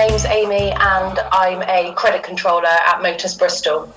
[0.00, 3.92] my name's Aimee and I'm a credit controller at Motus Bristol.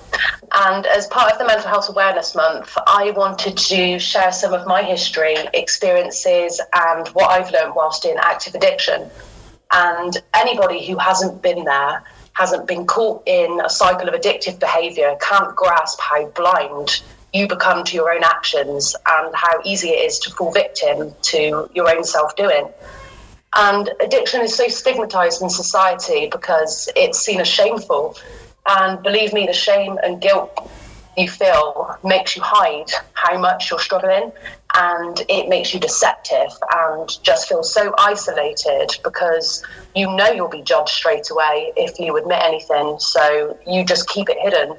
[0.52, 4.66] And as part of the Mental Health Awareness Month, I wanted to share some of
[4.66, 9.08] my history, experiences, and what I've learned whilst in active addiction.
[9.72, 15.16] And anybody who hasn't been there, hasn't been caught in a cycle of addictive behaviour,
[15.22, 17.00] can't grasp how blind
[17.32, 21.70] you become to your own actions and how easy it is to fall victim to
[21.72, 22.68] your own self doing.
[23.56, 28.16] And addiction is so stigmatized in society because it's seen as shameful.
[28.66, 30.70] And believe me, the shame and guilt
[31.16, 34.32] you feel makes you hide how much you're struggling
[34.74, 40.62] and it makes you deceptive and just feel so isolated because you know you'll be
[40.62, 42.98] judged straight away if you admit anything.
[42.98, 44.74] So you just keep it hidden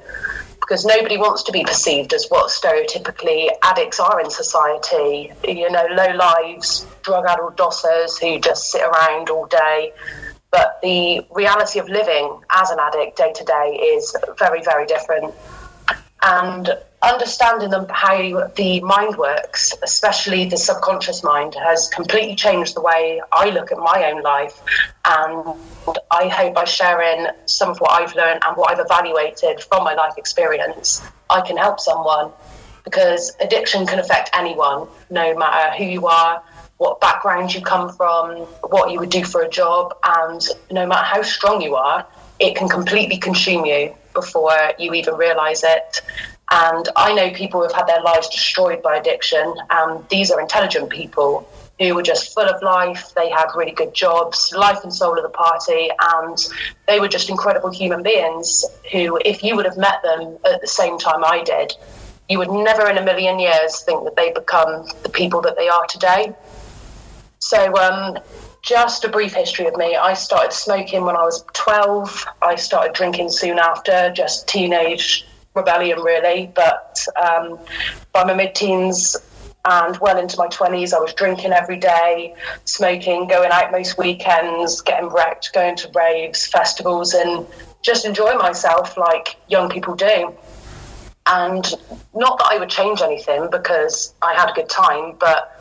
[0.66, 5.32] because nobody wants to be perceived as what stereotypically addicts are in society.
[5.46, 9.92] You know, low lives, drug addled dossers who just sit around all day.
[10.50, 15.32] But the reality of living as an addict day to day is very, very different.
[16.22, 16.68] And
[17.06, 23.20] understanding them, how the mind works, especially the subconscious mind, has completely changed the way
[23.32, 24.60] I look at my own life.
[25.04, 25.54] And
[26.10, 29.94] I hope by sharing some of what I've learned and what I've evaluated from my
[29.94, 32.32] life experience, I can help someone
[32.84, 36.42] because addiction can affect anyone, no matter who you are,
[36.78, 38.36] what background you come from,
[38.68, 42.06] what you would do for a job, and no matter how strong you are,
[42.38, 46.02] it can completely consume you before you even realize it.
[46.50, 49.54] And I know people who have had their lives destroyed by addiction.
[49.70, 53.12] And these are intelligent people who were just full of life.
[53.14, 56.38] They had really good jobs, life and soul of the party, and
[56.86, 60.66] they were just incredible human beings who, if you would have met them at the
[60.66, 61.74] same time I did,
[62.28, 65.68] you would never in a million years think that they become the people that they
[65.68, 66.34] are today.
[67.40, 68.18] So, um,
[68.62, 69.94] just a brief history of me.
[69.94, 72.26] I started smoking when I was 12.
[72.42, 75.24] I started drinking soon after, just teenage
[75.56, 76.50] rebellion, really.
[76.54, 77.58] But um,
[78.12, 79.16] by my mid teens
[79.64, 82.34] and well into my 20s, I was drinking every day,
[82.64, 87.46] smoking, going out most weekends, getting wrecked, going to raves, festivals, and
[87.82, 90.34] just enjoying myself like young people do.
[91.26, 91.66] And
[92.14, 95.60] not that I would change anything because I had a good time, but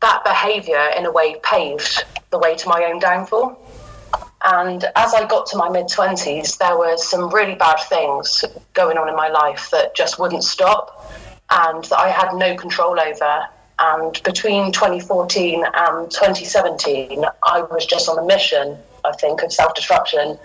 [0.00, 3.60] that behaviour in a way paved the way to my own downfall.
[4.44, 8.44] And as I got to my mid 20s, there were some really bad things
[8.74, 11.12] going on in my life that just wouldn't stop
[11.50, 13.46] and that I had no control over.
[13.80, 19.74] And between 2014 and 2017, I was just on a mission, I think, of self
[19.74, 20.38] destruction.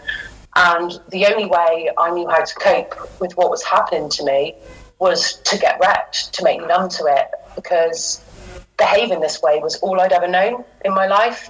[0.55, 4.55] And the only way I knew how to cope with what was happening to me
[4.99, 8.23] was to get wrecked, to make numb to it, because
[8.77, 11.49] behaving this way was all I'd ever known in my life.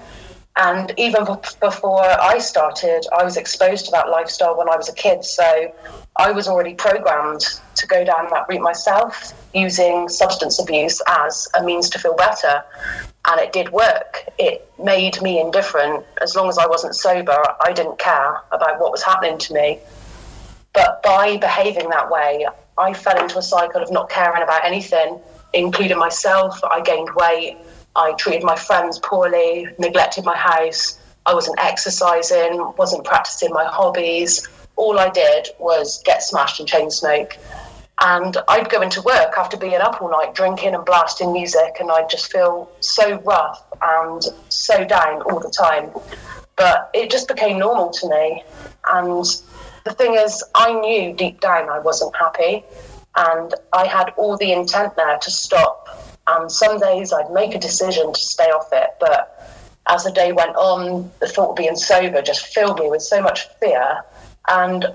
[0.56, 1.26] And even
[1.60, 5.26] before I started, I was exposed to that lifestyle when I was a kid.
[5.26, 5.74] So
[6.16, 7.42] I was already programmed
[7.76, 12.64] to go down that route myself, using substance abuse as a means to feel better.
[13.28, 14.26] And it did work.
[14.38, 16.06] It made me indifferent.
[16.22, 19.80] As long as I wasn't sober, I didn't care about what was happening to me.
[20.74, 22.46] But by behaving that way,
[22.78, 25.20] I fell into a cycle of not caring about anything,
[25.54, 26.60] including myself.
[26.64, 27.58] I gained weight.
[27.96, 31.00] I treated my friends poorly, neglected my house.
[31.26, 34.48] I wasn't exercising, wasn't practicing my hobbies.
[34.76, 37.38] All I did was get smashed and chain smoke.
[38.02, 41.92] And I'd go into work after being up all night drinking and blasting music, and
[41.92, 45.92] I'd just feel so rough and so down all the time.
[46.56, 48.44] But it just became normal to me.
[48.92, 49.24] And
[49.86, 52.64] the thing is, I knew deep down I wasn't happy,
[53.16, 57.60] and I had all the intent there to stop and some days I'd make a
[57.60, 59.30] decision to stay off it, but
[59.88, 63.22] as the day went on, the thought of being sober just filled me with so
[63.22, 64.04] much fear.
[64.48, 64.86] And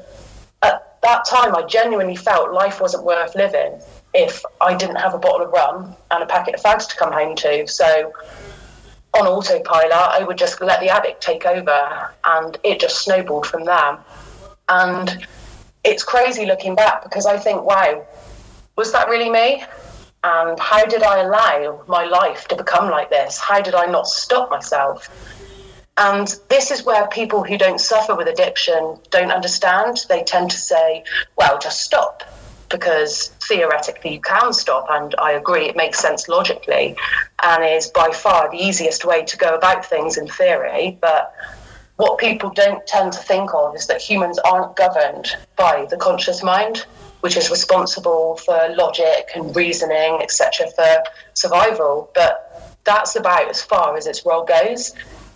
[0.63, 3.81] at that time, I genuinely felt life wasn't worth living
[4.15, 7.13] if I didn't have a bottle of rum and a packet of fags to come
[7.13, 7.69] home to.
[7.69, 8.13] So
[9.13, 13.65] on autopilot, I would just let the addict take over, and it just snowballed from
[13.65, 13.99] there.
[14.71, 15.27] And
[15.85, 18.07] it's crazy looking back because I think, wow,
[18.77, 19.65] was that really me?
[20.25, 23.39] And how did I allow my life to become like this?
[23.39, 25.09] How did I not stop myself?
[25.97, 30.05] And this is where people who don't suffer with addiction don't understand.
[30.09, 31.05] They tend to say,
[31.37, 32.23] well, just stop,
[32.69, 34.87] because theoretically you can stop.
[34.91, 36.97] And I agree, it makes sense logically
[37.43, 40.99] and is by far the easiest way to go about things in theory.
[41.01, 41.33] But
[41.97, 46.43] what people don't tend to think of is that humans aren't governed by the conscious
[46.43, 46.87] mind
[47.21, 51.03] which is responsible for logic and reasoning, etc., for
[51.35, 52.11] survival.
[52.15, 54.95] But that's about as far as its role goes.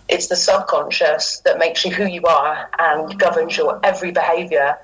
[0.09, 4.77] It's the subconscious that makes you who you are and governs your every behavior.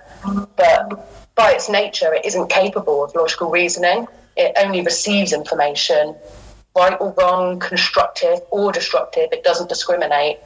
[0.56, 4.08] But by its nature, it isn't capable of logical reasoning.
[4.36, 6.16] It only receives information,
[6.76, 9.30] right or wrong, constructive or destructive.
[9.32, 10.40] It doesn't discriminate.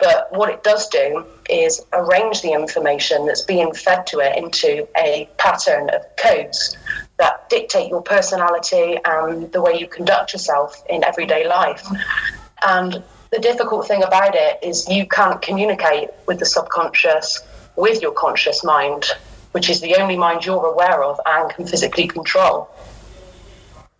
[0.00, 4.88] But what it does do is arrange the information that's being fed to it into
[4.96, 6.76] a pattern of codes
[7.18, 11.86] that dictate your personality and the way you conduct yourself in everyday life.
[12.66, 17.40] And the difficult thing about it is you can't communicate with the subconscious
[17.76, 19.04] with your conscious mind,
[19.52, 22.70] which is the only mind you're aware of and can physically control.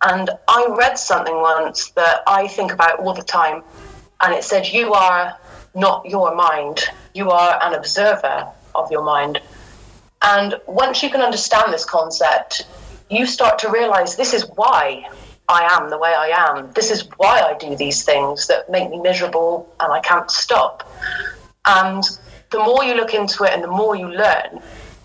[0.03, 3.63] And I read something once that I think about all the time,
[4.21, 5.37] and it said, You are
[5.73, 6.83] not your mind.
[7.13, 9.41] You are an observer of your mind.
[10.21, 12.67] And once you can understand this concept,
[13.09, 15.09] you start to realize this is why
[15.49, 16.71] I am the way I am.
[16.73, 20.89] This is why I do these things that make me miserable and I can't stop.
[21.65, 22.03] And
[22.51, 24.61] the more you look into it and the more you learn,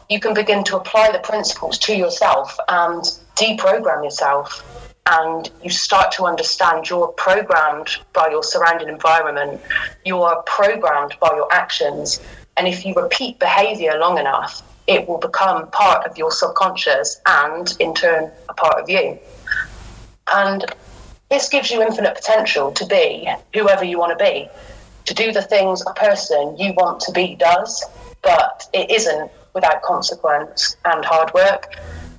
[0.09, 3.03] you can begin to apply the principles to yourself and
[3.35, 4.63] deprogram yourself
[5.07, 9.61] and you start to understand you're programmed by your surrounding environment,
[10.05, 12.21] you are programmed by your actions.
[12.57, 17.73] And if you repeat behavior long enough, it will become part of your subconscious and,
[17.81, 19.19] in turn, a part of you.
[20.33, 20.65] And
[21.29, 24.49] this gives you infinite potential to be whoever you want to be,
[25.05, 27.85] to do the things a person you want to be does,
[28.23, 31.73] but it isn't without consequence and hard work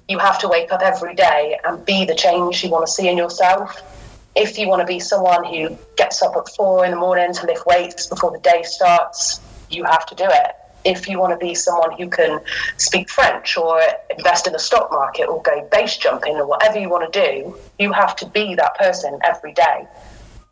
[0.07, 3.09] you have to wake up every day and be the change you want to see
[3.09, 3.81] in yourself.
[4.35, 7.45] If you want to be someone who gets up at four in the morning to
[7.45, 10.51] lift weights before the day starts, you have to do it.
[10.85, 12.39] If you want to be someone who can
[12.77, 13.81] speak French or
[14.15, 17.57] invest in the stock market or go base jumping or whatever you want to do,
[17.77, 19.87] you have to be that person every day.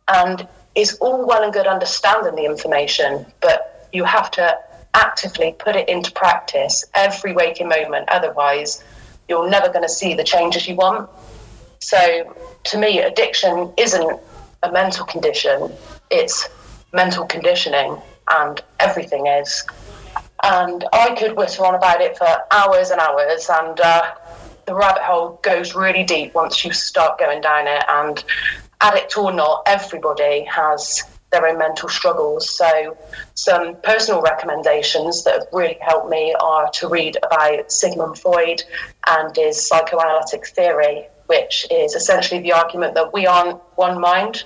[0.08, 4.58] And it's all well and good understanding the information, but you have to
[4.92, 8.08] actively put it into practice every waking moment.
[8.08, 8.82] Otherwise,
[9.28, 11.08] you're never going to see the changes you want.
[11.80, 12.34] So,
[12.64, 14.20] to me, addiction isn't
[14.62, 15.70] a mental condition,
[16.10, 16.48] it's
[16.92, 19.64] mental conditioning, and everything is.
[20.42, 24.14] And I could whitter on about it for hours and hours, and uh,
[24.66, 27.84] the rabbit hole goes really deep once you start going down it.
[27.88, 28.22] And
[28.80, 32.48] addict or not, everybody has their own mental struggles.
[32.48, 32.96] So,
[33.34, 38.62] some personal recommendations that have really helped me are to read about Sigmund Freud
[39.06, 44.44] and his psychoanalytic theory, which is essentially the argument that we aren't one mind,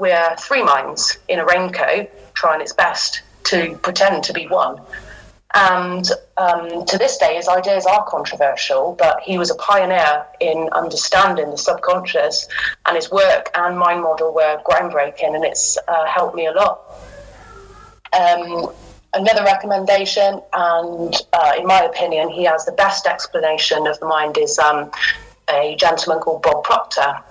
[0.00, 4.80] we're three minds in a raincoat trying its best to pretend to be one.
[5.54, 10.68] And um, to this day, his ideas are controversial, but he was a pioneer in
[10.72, 12.48] understanding the subconscious,
[12.86, 16.80] and his work and mind model were groundbreaking, and it's uh, helped me a lot.
[18.18, 18.72] Um,
[19.12, 24.38] another recommendation, and uh, in my opinion, he has the best explanation of the mind,
[24.38, 24.90] is um,
[25.50, 27.22] a gentleman called Bob Proctor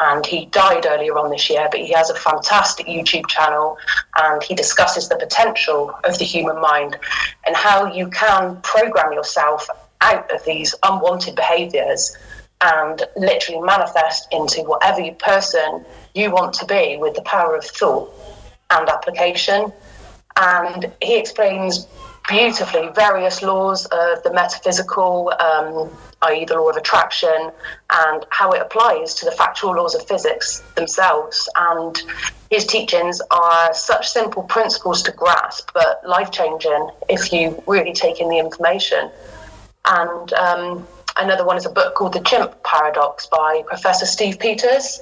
[0.00, 3.78] and he died earlier on this year, but he has a fantastic YouTube channel
[4.16, 6.98] and he discusses the potential of the human mind
[7.46, 9.68] and how you can program yourself
[10.00, 12.16] out of these unwanted behaviors
[12.60, 18.12] and literally manifest into whatever person you want to be with the power of thought
[18.70, 19.72] and application.
[20.36, 21.86] And he explains
[22.28, 25.90] beautifully various laws of the metaphysical, um,
[26.22, 27.50] i.e., the law of attraction,
[27.90, 31.48] and how it applies to the factual laws of physics themselves.
[31.56, 32.00] And
[32.50, 38.20] his teachings are such simple principles to grasp, but life changing if you really take
[38.20, 39.10] in the information.
[39.84, 45.00] And um, another one is a book called The Chimp Paradox by Professor Steve Peters.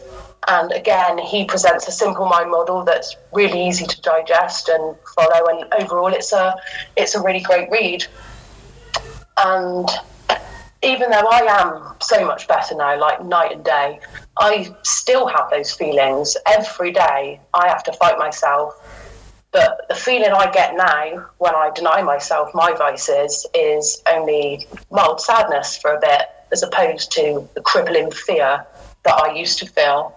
[0.49, 5.47] And again, he presents a simple mind model that's really easy to digest and follow.
[5.47, 6.55] And overall, it's a
[6.97, 8.05] it's a really great read.
[9.39, 9.89] And
[10.83, 14.01] even though I am so much better now, like night and day,
[14.37, 17.41] I still have those feelings every day.
[17.55, 18.75] I have to fight myself.
[19.53, 25.21] But the feeling I get now when I deny myself my vices is only mild
[25.21, 28.67] sadness for a bit, as opposed to the crippling fear
[29.04, 30.14] that I used to feel.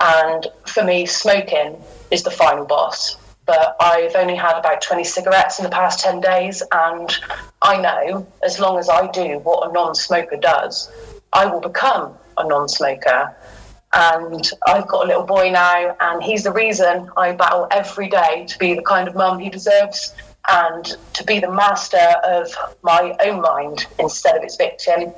[0.00, 3.16] And for me, smoking is the final boss.
[3.46, 7.10] But I've only had about 20 cigarettes in the past 10 days, and
[7.62, 10.90] I know as long as I do what a non smoker does,
[11.32, 13.34] I will become a non smoker.
[13.94, 18.44] And I've got a little boy now, and he's the reason I battle every day
[18.46, 20.14] to be the kind of mum he deserves
[20.48, 25.12] and to be the master of my own mind instead of its victim.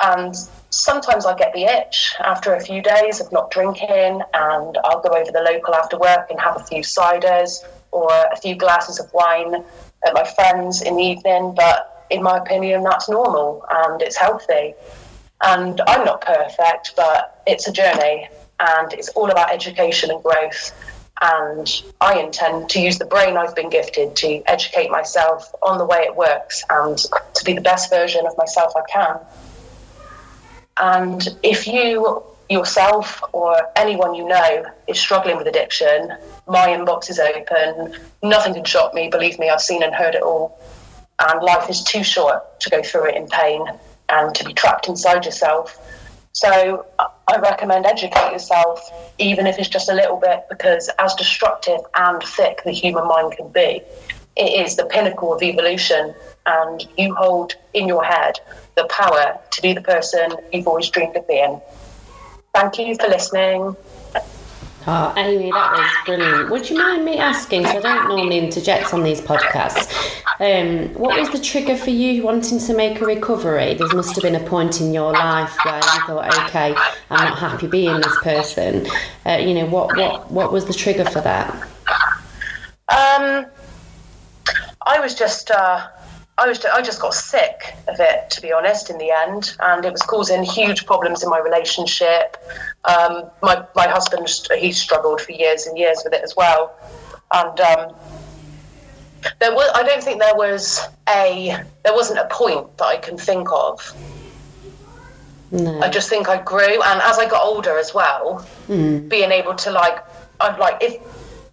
[0.00, 0.34] And
[0.70, 5.10] sometimes I get the itch after a few days of not drinking, and I'll go
[5.10, 9.12] over the local after work and have a few ciders or a few glasses of
[9.12, 9.64] wine
[10.06, 14.74] at my friends in the evening, but in my opinion, that's normal and it's healthy.
[15.42, 18.28] And I'm not perfect, but it's a journey
[18.60, 20.72] and it's all about education and growth.
[21.20, 25.84] And I intend to use the brain I've been gifted to educate myself on the
[25.84, 29.18] way it works and to be the best version of myself I can.
[30.80, 36.12] And if you yourself or anyone you know is struggling with addiction,
[36.46, 37.94] my inbox is open.
[38.22, 39.08] Nothing can shock me.
[39.08, 40.58] Believe me, I've seen and heard it all.
[41.18, 43.66] And life is too short to go through it in pain
[44.08, 45.78] and to be trapped inside yourself.
[46.32, 48.80] So I recommend educate yourself,
[49.18, 53.32] even if it's just a little bit, because as destructive and thick the human mind
[53.36, 53.82] can be,
[54.38, 56.14] it is the pinnacle of evolution.
[56.46, 58.40] And you hold in your head
[58.76, 61.60] the power to be the person you've always dreamed of being.
[62.54, 63.76] Thank you for listening.
[64.90, 66.50] Oh, Aimee, that was brilliant.
[66.50, 67.64] Would you mind me asking?
[67.64, 69.92] So I don't normally interject on these podcasts.
[70.40, 73.74] Um, what was the trigger for you wanting to make a recovery?
[73.74, 76.74] There must have been a point in your life where you thought, okay,
[77.10, 78.86] I'm not happy being this person.
[79.26, 81.52] Uh, you know, what, what, what was the trigger for that?
[82.88, 83.44] Um,
[84.88, 85.50] I was just.
[85.50, 85.86] Uh,
[86.38, 89.84] I was I just got sick of it to be honest in the end, and
[89.84, 92.36] it was causing huge problems in my relationship.
[92.84, 96.78] Um, my my husband he struggled for years and years with it as well,
[97.34, 97.94] and um,
[99.40, 103.18] there was I don't think there was a there wasn't a point that I can
[103.18, 103.94] think of.
[105.50, 105.80] No.
[105.80, 109.08] I just think I grew, and as I got older as well, mm.
[109.08, 110.04] being able to like,
[110.38, 111.00] I'm like if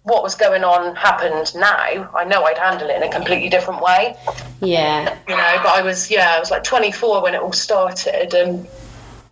[0.06, 3.82] what was going on happened now, I know I'd handle it in a completely different
[3.82, 4.16] way.
[4.60, 5.18] Yeah.
[5.28, 8.68] You know, but I was, yeah, I was like 24 when it all started and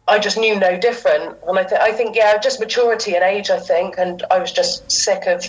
[0.09, 1.39] I just knew no different.
[1.47, 3.99] And I, th- I think, yeah, just maturity and age, I think.
[3.99, 5.49] And I was just sick of,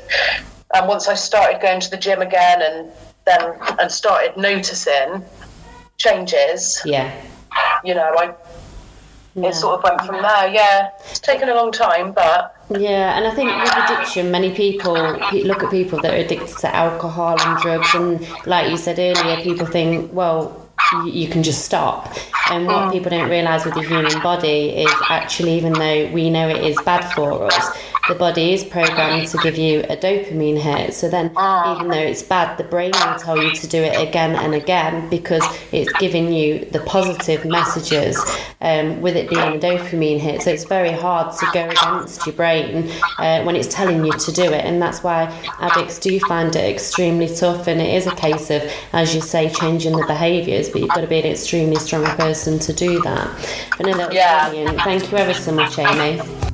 [0.75, 2.91] and once I started going to the gym again and
[3.25, 5.25] then, and started noticing
[5.97, 6.83] changes.
[6.85, 7.11] Yeah.
[7.83, 8.35] You know, I,
[9.33, 9.49] yeah.
[9.49, 10.49] it sort of went from there.
[10.49, 10.91] Yeah.
[11.09, 15.63] It's taken a long time, but yeah, and I think with addiction, many people look
[15.63, 19.65] at people that are addicted to alcohol and drugs, and like you said earlier, people
[19.65, 20.65] think, well,
[21.05, 22.13] you can just stop.
[22.51, 22.91] And what mm.
[22.91, 26.77] people don't realise with the human body is actually, even though we know it is
[26.83, 30.93] bad for us, the body is programmed to give you a dopamine hit.
[30.93, 31.75] So then, ah.
[31.75, 35.09] even though it's bad, the brain will tell you to do it again and again
[35.09, 38.19] because it's giving you the positive messages
[38.61, 40.43] um, with it being a dopamine hit.
[40.43, 44.31] So it's very hard to go against your brain uh, when it's telling you to
[44.31, 44.65] do it.
[44.65, 45.23] And that's why
[45.59, 47.67] addicts do find it extremely tough.
[47.67, 48.61] And it is a case of,
[48.93, 52.59] as you say, changing the behaviours, but you've got to be an extremely strong person
[52.59, 53.27] to do that.
[53.77, 54.49] But no, that was yeah.
[54.49, 54.79] brilliant.
[54.81, 56.44] Thank you ever so much, Aimee.